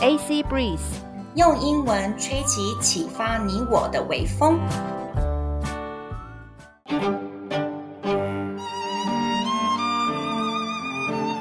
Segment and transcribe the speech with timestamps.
[0.00, 0.78] AC Breeze，
[1.34, 4.56] 用英文吹起启发你我的微风。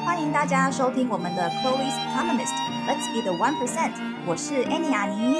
[0.03, 2.55] 欢迎大家收听我们的 Chloe's Economist。
[2.87, 3.91] Let's be the one percent。
[4.25, 5.35] 我是 Annie 阿妮，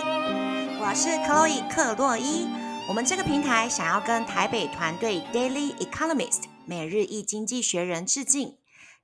[0.79, 2.47] 我是 Chloe 克洛伊。
[2.88, 8.54] 我们这个平台想要跟台北团队 Daily Economist 每日一经济学人致敬。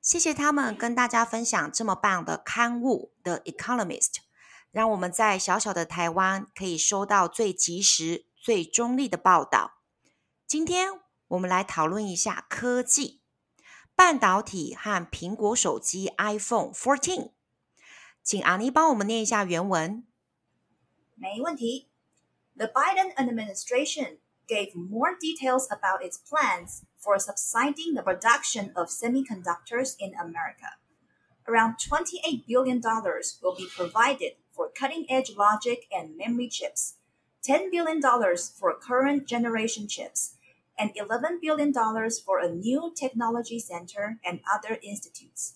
[0.03, 4.15] 谢谢他们跟大家分享这么棒的刊物《The Economist》，
[4.69, 9.75] 让我们在小小的台湾可以收到最及时、最中立的报道。
[10.45, 13.21] 今天我们来讨论一下科技、
[13.95, 17.31] 半导体和苹果手机 iPhone 14。
[18.21, 20.05] 请阿妮帮我们念一下原文。
[21.15, 21.87] 没问题。
[22.57, 30.13] The Biden administration gave more details about its plans for subsiding the production of semiconductors in
[30.15, 30.77] America.
[31.47, 32.81] Around $28 billion
[33.41, 36.95] will be provided for cutting-edge logic and memory chips,
[37.47, 40.35] $10 billion for current generation chips,
[40.77, 45.55] and $11 billion for a new technology center and other institutes.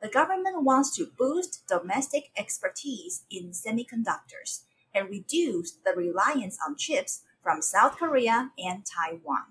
[0.00, 4.62] The government wants to boost domestic expertise in semiconductors
[4.94, 9.46] and reduce the reliance on chips from South Korea and Taiwan.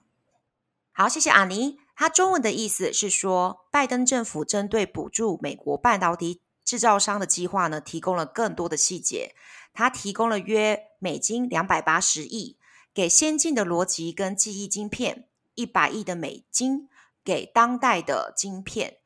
[0.91, 1.79] 好，谢谢阿妮。
[1.95, 9.35] 他中文的意思是说，拜登政府针对补助美国半导体制造商的计划呢，提供了更多的细节。
[9.73, 12.57] 他提供了约美金两百八十亿
[12.93, 16.89] 给先进的逻辑跟记忆晶片，一百亿的美金
[17.23, 18.97] 给当代的晶片，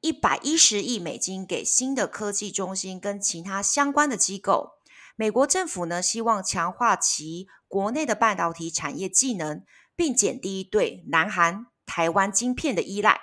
[0.00, 4.74] 一百一十亿美金给新的科技中心跟其他相关的机构。
[5.16, 13.20] 美国政府呢，希望强化其国内的半导体产业技能，并减低对南韩、台湾晶片的依赖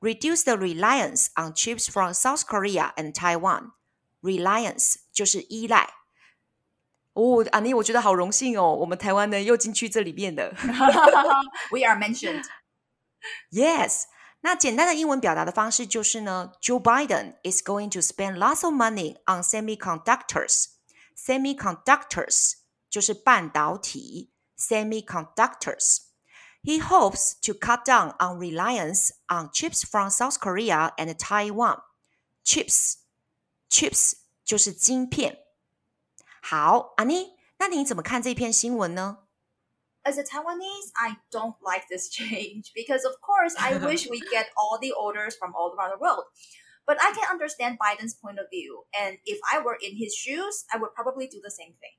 [0.00, 3.72] ，reduce the reliance on chips from South Korea and Taiwan。
[4.22, 5.90] reliance 就是依赖。
[7.14, 10.54] 哦，阿妮，我觉得好荣幸哦，我们台湾呢又进去这里面的。
[11.70, 12.44] We are mentioned.
[13.50, 14.04] Yes。
[14.40, 20.73] 那简单的英文表达的方式就是呢，Joe Biden is going to spend lots of money on semiconductors。
[21.17, 22.53] Semiconductors
[22.89, 31.81] 就是半导体，Semiconductors。He hopes to cut down on reliance on chips from South Korea and Taiwan.
[32.43, 32.97] Chips,
[33.69, 34.13] chips
[34.43, 35.45] 就是晶片。
[36.41, 39.19] 好，阿妮，那你怎么看这篇新闻呢？
[40.03, 44.79] As a Taiwanese, I don't like this change because, of course, I wish we get all
[44.79, 46.25] the orders from all around the world.
[46.86, 50.64] But I can understand Biden's point of view, and if I were in his shoes,
[50.68, 51.96] I would probably do the same thing.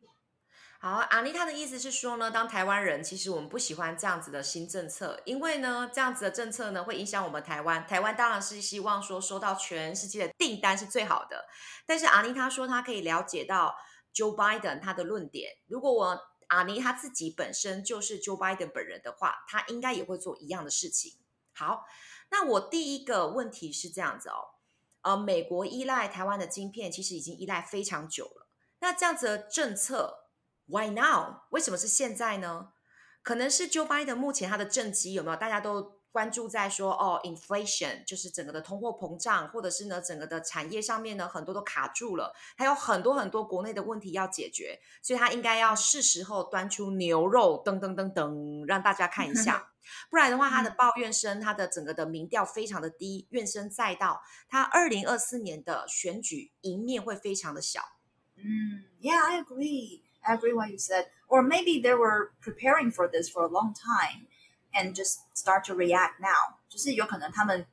[0.80, 7.88] 好，阿妮她的意思是说呢，当台湾人，其实我们不喜欢这样子的新政策，因为呢，这样子的政策呢，会影响我们台湾。
[7.88, 11.48] 台湾当然是希望说收到全世界的订单是最好的。
[11.88, 13.76] 但是阿妮她说，她可以了解到
[14.14, 15.54] Joe Biden 他的论点。
[15.66, 21.14] 如果我阿妮她自己本身就是 Joe Biden 本人的话，她应该也会做一样的事情。
[21.56, 21.86] 好，
[22.30, 24.54] 那我第一个问题是这样子哦。
[25.06, 28.48] 呃，美国依赖台湾的晶片，其实已经依赖非常久了。
[28.80, 30.32] 那这样子的政策
[30.66, 31.44] ，Why now？
[31.52, 32.70] 为什么是现在呢？
[33.22, 35.38] 可能是 Joe Biden 目前他的政绩有没有？
[35.38, 49.72] 大家都关注在说，哦，inflation 就是整个的通货膨胀，或者是呢，整个的产业上面呢，很多都卡住了，还有很多很多国内的问题要解决，所以他应该要是时候端出牛肉，噔噔噔噔，让大家看一下。
[50.10, 57.82] 不然的话，他的抱怨声，他的整个的民调非常的低，怨声载道，他二零二四年的选举赢面会非常的小。
[58.38, 60.04] 嗯，Yeah, I agree.
[60.22, 61.08] I agree what you said.
[61.28, 64.28] Or maybe they were preparing for this for a long time
[64.76, 66.60] and just start to react now.
[66.70, 67.66] 就是有可能他们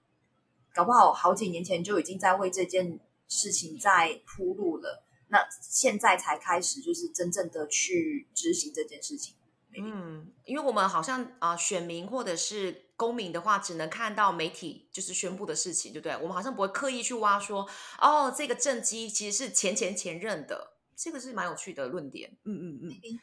[0.73, 2.99] 搞不好好几年前就已经在为这件
[3.29, 9.35] 事情在铺路了，那现在才开始就是真正的去执行这件事情。
[9.75, 16.15] 嗯，因为我们好像啊、呃，选民或者是公民的话，只能看到媒体就是宣布的事情，对不对？
[16.19, 17.67] 我们好像不会刻意去挖说，
[17.99, 22.31] 哦，这个政绩其实是前前前任的，这个是蛮有趣的论点。
[22.45, 23.21] 嗯嗯嗯，嗯，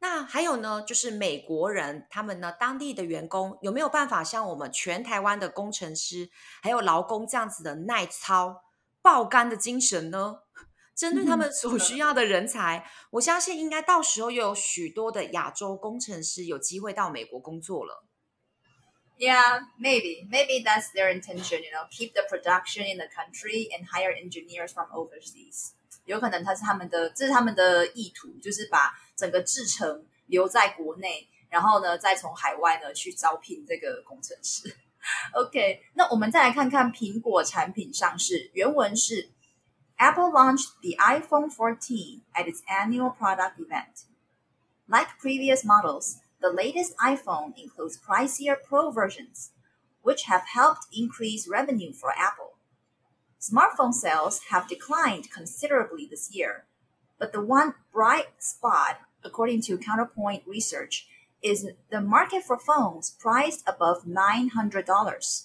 [0.00, 6.28] 那还有呢，就是美国人他们呢，当地的员工有没有办法像我们全台湾的工程师
[6.60, 8.64] 还有劳工这样子的耐操、
[9.00, 10.40] 爆肝的精神呢？
[10.94, 18.04] 针对他们所需要的人才，我相信应该到时候又有许多的亚洲工程师有机会到美国工作了。
[19.18, 21.62] Yeah, maybe, maybe that's their intention.
[21.62, 25.74] You know, keep the production in the country and hire engineers from overseas.
[26.05, 34.75] 有可能他是他们的，这是他们的意图，就是把整个制程留在国内，然后呢，再从海外呢去招聘这个工程师。
[35.33, 39.31] OK，那我们再来看看苹果产品上市，原文是。
[39.99, 44.05] Apple launched the iPhone 14 at its annual product event.
[44.85, 49.49] Like previous models, the latest iPhone includes pricier Pro versions,
[50.03, 52.53] which have helped increase revenue for Apple.
[53.41, 56.65] Smartphone sales have declined considerably this year,
[57.19, 61.07] but the one bright spot, according to Counterpoint Research,
[61.41, 65.43] is the market for phones priced above $900.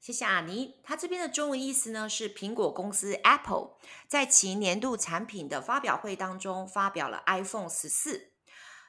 [0.00, 3.76] 谢谢阿尼，他这边的中文意思呢是苹果公司 Apple
[4.08, 8.32] 在其年度产品的发表会当中发表了 iPhone 十四，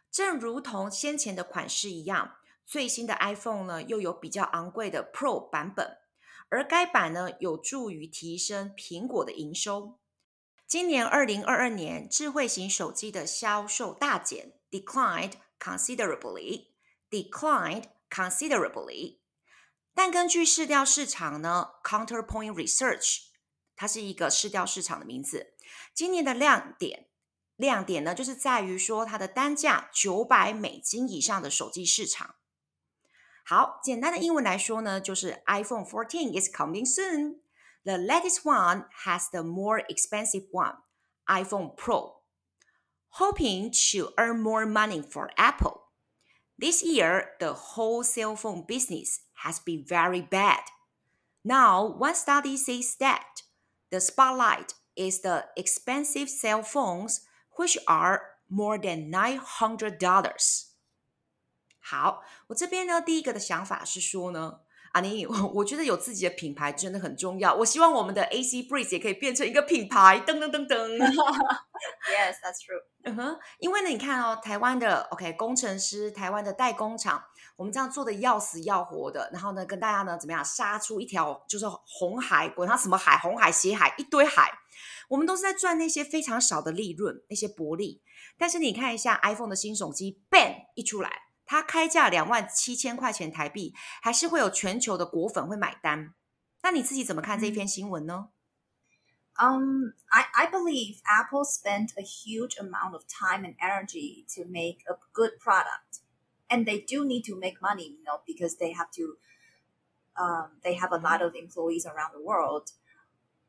[0.10, 5.98] 正如同先前的款式一样，最新的 iPhone 呢又有比较昂贵的 Pro 版本，
[6.49, 9.99] 而该版呢有助于提升苹果的营收。
[10.67, 19.19] 今年二零二二年智慧型手机的销售大减，declined considerably，declined considerably。
[19.95, 23.29] 但根据市调市场呢，Counterpoint Research，
[23.75, 25.55] 它是一个市调市场的名字。
[25.94, 27.09] 今年的亮点，
[27.56, 32.37] 亮点呢就是在于说它的单价九百美金以上的手机市场。
[33.48, 37.40] 好，简单的英文来说呢，就是 iPhone 14 is coming soon.
[37.84, 40.78] The latest one has the more expensive one,
[41.28, 42.22] iPhone Pro.
[43.18, 45.81] Hoping to earn more money for Apple.
[46.57, 50.62] This year, the whole cell phone business has been very bad.
[51.44, 53.44] Now, one study says that
[53.92, 57.22] the spotlight is the expensive cell phones,
[57.57, 60.67] which are more than $900.
[61.90, 64.61] 好，我这边呢，第一个的想法是说呢，
[64.93, 65.25] 阿尼，
[65.55, 67.55] 我觉得有自己的品牌真的很重要。
[67.55, 70.99] 我希望我们的 AC Breeze 也可以变成一个品牌，噔噔噔噔。
[70.99, 72.82] Yes, that's true.
[73.05, 77.25] 嗯哼，因为呢，你看哦，台湾的 OK 工程师，台湾的代工厂。
[77.56, 84.52] 我们这样做的要死要活的，然后呢，跟大家呢怎么样杀出一条就是红海，管它什么海，红海、血海，一堆海，
[85.08, 88.00] 我们都是在赚那些非常少的利润，那些薄利。
[88.38, 91.11] 但是你看一下 iPhone 的新手机，bang 一出来，
[91.48, 96.13] 它开价两万七千块钱台币，还是会有全球的果粉会买单。
[96.62, 98.30] 那你自己怎么看这篇新闻呢？
[99.36, 104.95] Um, I I believe Apple spent a huge amount of time and energy to make a
[105.12, 106.04] good product.
[106.54, 109.18] and they do need to make money, you know, because they have to.
[110.16, 112.69] Um, they have a lot of employees around the world.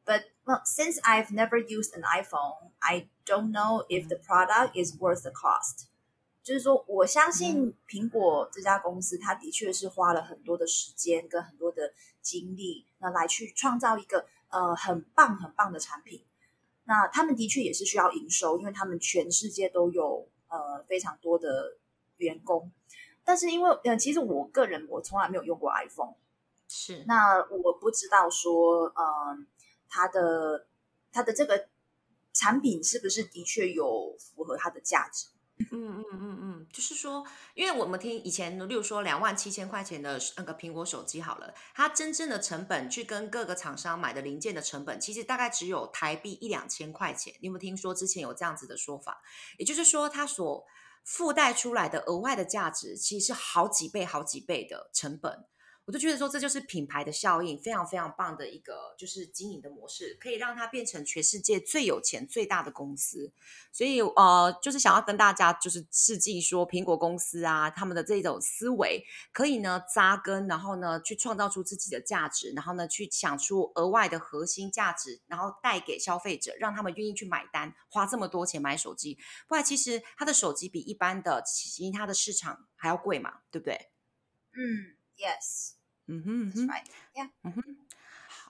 [0.07, 4.97] But well, since I've never used an iPhone, I don't know if the product is
[4.99, 5.88] worth the cost.
[6.42, 16.24] 就是说，我相信苹果这家公司，它的确是花了很多的时间跟很多的精力，那来去创造一个呃很棒很棒的产品。
[16.86, 21.78] 那他们的确也是需要营收，因为他们全世界都有呃非常多的
[22.18, 22.72] 员工。
[23.24, 26.16] 但是因为呃，其实我个人我从来没有用过 iPhone，
[26.68, 29.38] 是那我不知道说，嗯、呃，
[29.88, 30.66] 它的
[31.12, 31.68] 它的这个
[32.34, 35.28] 产品是不是的确有符合它的价值？
[35.72, 37.24] 嗯嗯嗯嗯，就是说，
[37.54, 47.34] 因为我们听以前，例如说两万七千块钱的那个苹果手机好了，它真正的成本去跟各个厂商买的零件的成本，其实大概只有台币一两千块钱。
[47.42, 49.22] 你有没有听说之前有这样子的说法？
[49.58, 50.66] 也就是说，它所
[51.04, 55.46] 附带出来的额外的价值，其实是好几倍、好几倍的成本。
[55.90, 63.34] 我就觉得说，这就是品牌的效应，非常非常棒的一个就是经营的模式，可以让它变成全世界最有钱、最大的公司。
[63.72, 79.18] 所以呃，就是想要跟大家就是致敬说，苹果公司啊，他们的这种思维可以呢扎根，然后呢去创造出自己的价值，然后呢去想出额外的核心价值，然后带给消费者，让他们愿意去买单，花这么多钱买手机。
[79.48, 83.90] 不然其实他的手机比一般的其他的市场还要贵嘛，对不对？
[84.52, 85.79] 嗯，Yes。
[86.12, 86.68] 嗯哼，嗯哼
[87.14, 87.64] ，Yeah，嗯哼，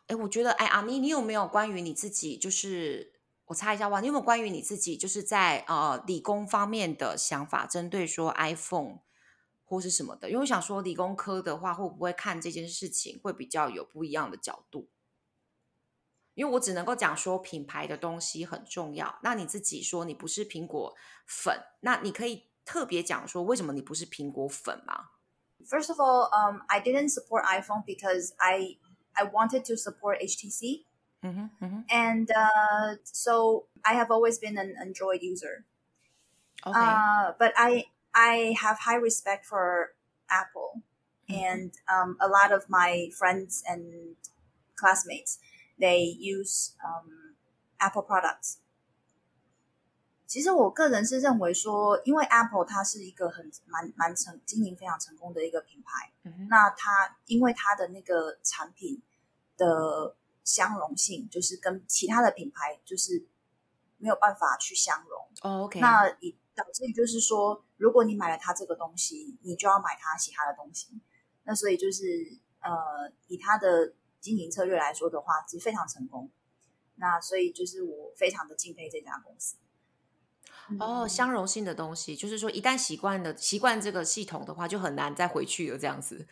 [0.07, 3.11] 哎，我觉得，哎，阿妮，你有没有关于你自己，就是
[3.47, 8.99] 我猜一下哇，你有没有关于你自己，就是在呃理工方面的想法，针对说 iPhone
[9.65, 10.29] 或是什么的？
[10.29, 14.89] 因为我想说，理工科的话，会不会看这件事情会比较有不一样的角度？
[16.35, 19.19] 因为我只能够讲说品牌的东西很重要。
[19.21, 20.95] 那你自己说你不是苹果
[21.27, 25.09] 粉，那你可以特别讲说为什么你不是苹果粉吗
[25.65, 28.77] ？First of all, um, I didn't support iPhone because I
[29.17, 30.85] I wanted to support HTC,
[31.23, 31.79] mm-hmm, mm-hmm.
[31.89, 35.65] and uh, so I have always been an Android user.
[36.65, 36.77] Okay.
[36.77, 39.93] Uh, but I I have high respect for
[40.29, 40.81] Apple,
[41.29, 41.43] mm-hmm.
[41.43, 44.15] and um, a lot of my friends and
[44.75, 45.39] classmates
[45.79, 47.35] they use um,
[47.79, 48.57] Apple products.
[50.29, 59.01] 其实我个人是认为说，因为 Apple 它是一个很蛮蛮成经营非常成功的一个品牌，嗯、那它因为它的那个产品
[59.57, 63.25] 的相容性，就是跟其他的品牌就是
[63.97, 65.27] 没有办法去相容。
[65.41, 65.79] 哦，OK。
[65.79, 71.01] 那以导致于就是说，如果你买了它这个东西，你就要买它其他的东西。
[71.45, 76.29] 那所以就是呃，以它的经营策略来说的话，是非常成功。
[76.97, 79.55] 那所以就是我非常的敬佩这家公司。
[80.79, 86.27] 哦，相容性的东西，就是说一旦习惯了习惯这个系统的话，就很难再回去了这样子。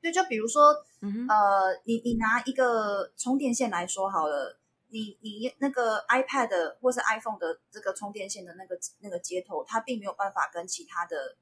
[0.00, 11.36] 对，就比如说，嗯、呃，你你拿一个充电线来说好了，你你那个 iPad 或是 iPhone 的这个充电线的那个那个接头，它并没有办法跟其他的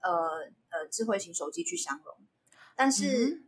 [0.00, 2.14] 呃呃智慧型手机去相容。
[2.76, 3.44] 但是、嗯、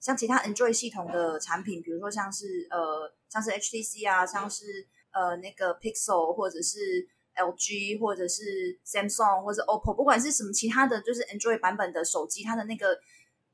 [0.00, 13.00] 像其他 Android 系统的产品，比如说像是呃像是 HTC 啊，像是呃那个 Pixel 或者是 LG 或者是 Samsung 或者 OPPO，不管是什么其他的就是 Android 版本的手机，它的那个。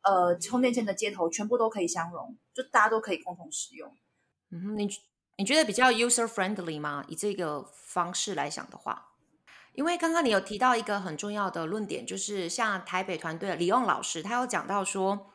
[0.04, 3.96] 呃，充电线的接头全部都可以相容，就大家都可以共同使用。
[4.50, 4.88] 嗯，你
[5.38, 7.04] 你觉得比较 user friendly 吗？
[7.06, 9.12] 以这个方式来想的话，
[9.74, 15.31] 因为刚刚你有提到一个很重要的论点，就是像台北团队的李用老师，他有讲到说，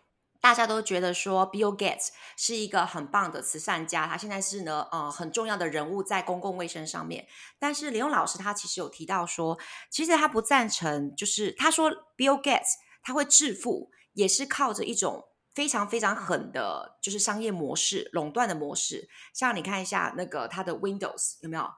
[0.48, 7.28] 大家都觉得说 Bill Gates 是一个很棒的慈善家，他现在是呢呃很重要的人物在公共卫生上面。
[7.60, 13.92] 但是李勇老师他其实有提到说，其实他不赞成，就是他说 Bill Gates 他会致富。
[14.14, 19.08] 也是靠着一种非常非常狠的，就是商业模式垄断的模式。
[19.32, 21.70] 像你看一下那个它的 Windows 有没有？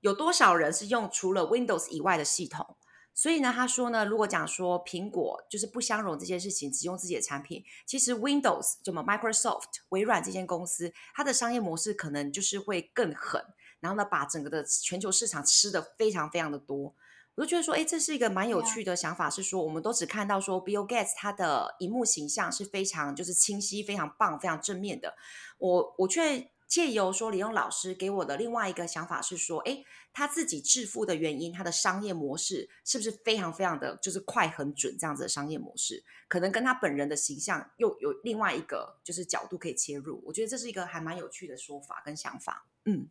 [0.00, 2.76] 有多少人是用除了 Windows 以外的系统？
[3.14, 13.42] 所以呢，他说呢，如果讲说苹果就是不相容这件事情，只用自己的产品，其实 Windows 什么 Microsoft 微软这间公司，它的商业模式可能就是会更狠，
[13.80, 16.94] 然后呢，把整个的全球市场吃得非常非常的多。
[17.34, 25.14] 我就觉得说，哎，这是一个蛮有趣的想法，是说我们都只看到说 Bill Gates 他的荧幕形象是非常就是清晰、非常棒、非常正面的。
[25.58, 29.82] 我我却借由说李勇老师给我的另外一个想法是说，哎，
[30.12, 36.04] 他自己致富的原因，他的商业模式是不是非常非常的就是快、很准这样子的商业模式？
[36.28, 40.22] 可能跟他本人的形象又有另外一个就是角度可以切入。
[40.26, 42.66] 我觉得这是一个还蛮有趣的说法跟想法。
[42.84, 43.08] 嗯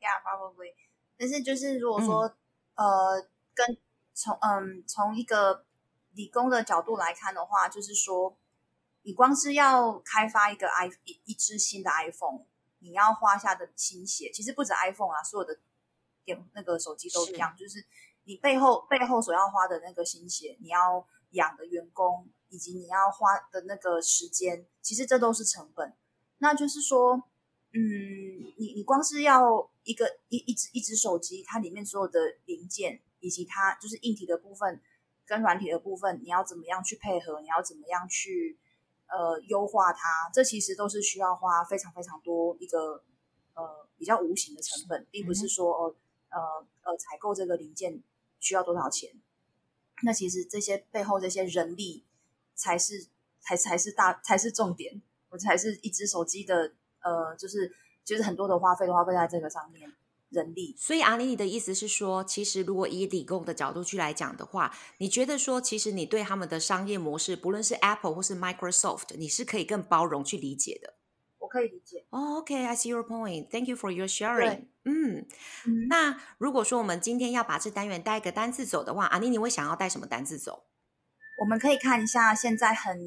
[0.00, 0.74] ，Yeah, probably。
[1.16, 2.34] 但是就是如果说、嗯。
[2.78, 3.76] 呃，跟
[4.14, 5.64] 从嗯从一个
[6.12, 8.36] 理工的角度来看的话，就是说，
[9.02, 12.44] 你光是要开发一个 i 一一支新的 iPhone，
[12.78, 15.58] 你要花下的心血，其实不止 iPhone 啊，所有的
[16.24, 17.84] 电那个手机都一样，是就是
[18.24, 25.94] 你背后背后所要花的那个心血，你要养的员工，以及你要花的那个时间，其实这都是成本。
[26.38, 27.24] 那就是说。
[27.70, 27.78] 嗯，
[28.56, 34.80] 你你光是要一个一一只一只手机，它里面所有的零件，以及它就是硬体的部分
[35.26, 37.42] 跟软体的部分，你要怎么样去配合？
[37.42, 38.58] 你要怎么样去
[39.08, 40.30] 呃优化它？
[40.32, 43.02] 这其实都是需要花非常非常多一个
[43.54, 45.96] 呃比较无形的成本，并不是说呃
[46.30, 46.40] 呃
[46.82, 48.02] 呃采购这个零件
[48.40, 49.10] 需要多少钱。
[50.02, 52.04] 那其实这些背后这些人力
[52.54, 53.08] 才是
[53.40, 56.74] 才才是大才是重点，我才是一只手机的。
[57.00, 57.72] 呃，就是
[58.04, 59.88] 就是很多的花费都花费在这个上面，
[60.30, 60.74] 人力。
[60.78, 70.94] 所以阿妮，你的意思是说，其实如果以理工的角度去来讲的话，你觉得说，其实你对他们的商业模式，不论是 Apple 或是 Microsoft，你是可以更包容去理解的。
[71.38, 72.04] 我可以理解。
[72.10, 73.48] 哦，OK，I see your point.
[73.48, 74.66] Thank you for your sharing.
[74.84, 75.26] 嗯，
[75.64, 80.64] 嗯，那如果说我们今天要把这单元带一个单字走的话，阿妮，你会想要带什么单字走？
[81.40, 82.98] 我们可以看一下现在很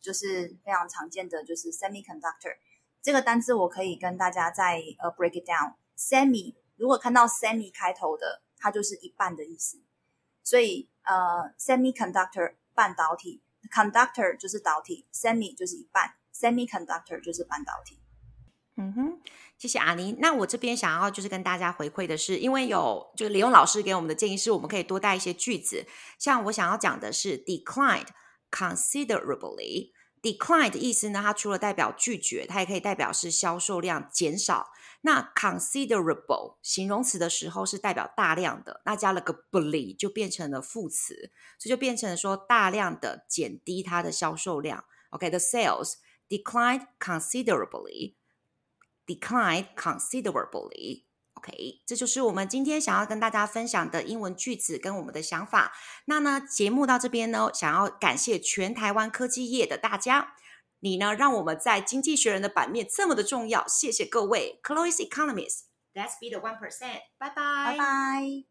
[0.00, 2.56] 就是非常常见的就是 semiconductor。
[3.00, 5.74] 这个单字我可以跟大家再呃 break it down。
[6.00, 9.82] Semi 如果看到 semi 开头的，它就是一半的意思。
[10.42, 18.00] 所以呃 semiconductor 半导体，conductor 就是导体，semi 就是一半，semiconductor 就是半导体。
[18.76, 19.20] 嗯哼，
[19.58, 20.16] 谢谢阿妮。
[20.20, 25.86] 那我这边想要就是跟大家回馈的是，因为有就是李勇老师给我们的建议是，我们可以多带一些句子。
[26.18, 28.08] 像我想要讲的是 declined
[28.50, 29.92] considerably。
[30.22, 34.70] Decline 的意思呢，它除了代表拒绝，它也可以代表是销售量减少。
[35.02, 44.84] 那 considerable 形容词的时候是代表大量的，那加了个 bly 就变成了副词，所以就变成说大量的减低它的销售量。
[45.10, 45.94] OK，the、sales
[46.28, 48.16] declined considerably.
[49.06, 51.04] Declined considerably.
[51.34, 55.72] OK，这就是我们今天想要跟大家分享的英文句子跟我们的想法。
[56.04, 60.34] 那呢，节目到这边呢，想要感谢全台湾科技业的大家，
[60.80, 64.60] 你呢让我们在经济学人的版面这么的重要，谢谢各位。
[64.62, 67.02] Chloe's Economist，Let's be the one percent。
[67.18, 68.49] 拜拜，拜拜。